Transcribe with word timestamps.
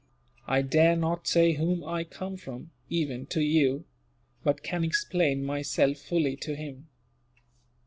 I 0.47 0.63
dare 0.63 0.95
not 0.95 1.27
say 1.27 1.51
whom 1.51 1.83
I 1.83 2.03
come 2.03 2.35
from, 2.35 2.71
even 2.89 3.27
to 3.27 3.39
you; 3.43 3.85
but 4.43 4.63
can 4.63 4.83
explain 4.83 5.43
myself 5.45 5.97
fully 5.99 6.35
to 6.37 6.55
him." 6.55 6.87